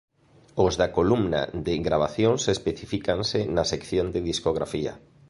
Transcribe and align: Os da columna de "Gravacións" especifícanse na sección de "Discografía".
Os 0.65 0.73
da 0.79 0.87
columna 0.97 1.41
de 1.65 1.73
"Gravacións" 1.87 2.41
especifícanse 2.55 3.39
na 3.55 3.63
sección 3.71 4.05
de 4.13 4.19
"Discografía". 4.29 4.93